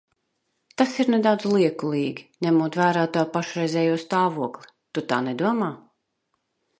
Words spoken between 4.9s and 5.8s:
tu tā nedomā?